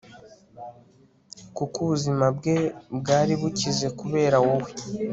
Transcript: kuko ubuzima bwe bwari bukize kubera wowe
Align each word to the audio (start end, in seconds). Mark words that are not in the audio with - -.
kuko 1.57 1.75
ubuzima 1.85 2.25
bwe 2.37 2.57
bwari 2.97 3.33
bukize 3.41 3.87
kubera 3.99 4.37
wowe 4.45 4.69